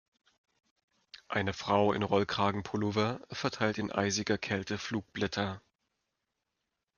[1.27, 5.61] Eine Frau in Rollkragenpullover verteilt in eisiger Kälte Flugblätter.